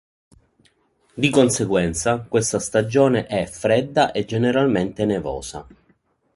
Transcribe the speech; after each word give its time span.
Di 1.13 1.29
conseguenza 1.29 2.25
questa 2.27 2.57
stagione 2.57 3.27
è 3.27 3.45
fredda 3.45 4.11
e 4.11 4.25
generalmente 4.25 5.05
nevosa. 5.05 5.67